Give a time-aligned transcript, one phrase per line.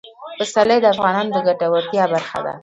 [0.39, 2.53] پسرلی د افغانانو د ګټورتیا برخه ده.